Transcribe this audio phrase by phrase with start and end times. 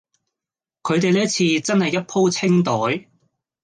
[0.81, 3.07] 佢地呢次真係一鋪清袋